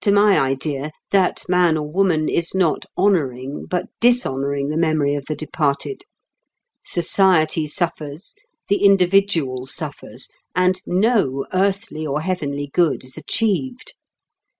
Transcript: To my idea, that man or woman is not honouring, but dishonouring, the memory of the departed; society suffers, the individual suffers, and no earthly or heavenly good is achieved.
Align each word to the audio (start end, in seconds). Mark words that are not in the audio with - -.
To 0.00 0.10
my 0.10 0.40
idea, 0.40 0.90
that 1.12 1.44
man 1.48 1.76
or 1.76 1.88
woman 1.88 2.28
is 2.28 2.52
not 2.52 2.84
honouring, 2.98 3.66
but 3.66 3.86
dishonouring, 4.00 4.70
the 4.70 4.76
memory 4.76 5.14
of 5.14 5.26
the 5.26 5.36
departed; 5.36 6.02
society 6.84 7.68
suffers, 7.68 8.34
the 8.66 8.84
individual 8.84 9.66
suffers, 9.66 10.28
and 10.56 10.82
no 10.84 11.46
earthly 11.52 12.04
or 12.04 12.20
heavenly 12.22 12.70
good 12.74 13.04
is 13.04 13.16
achieved. 13.16 13.94